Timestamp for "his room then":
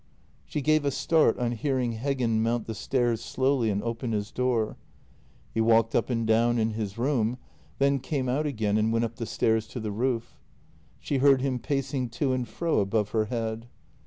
6.71-7.99